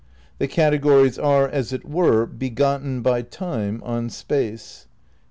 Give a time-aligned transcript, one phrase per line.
[0.39, 4.87] "The categories are, as it were, begotten by Time on Space."